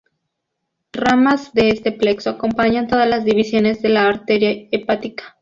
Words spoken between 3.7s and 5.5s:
de la arteria hepática.